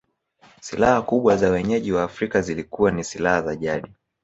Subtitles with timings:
[0.61, 3.91] Silaha kubwa za wenyeji wa Afrika zilikuwa ni silaha za jadi